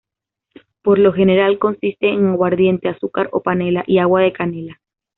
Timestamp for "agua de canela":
3.99-4.81